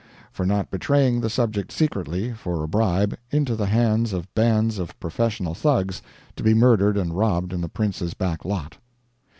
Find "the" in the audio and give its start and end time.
1.21-1.29, 3.55-3.67, 7.61-7.69